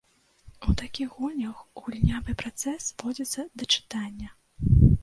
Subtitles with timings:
[0.69, 4.29] У такіх гульнях гульнявы працэс зводзіцца да чытання.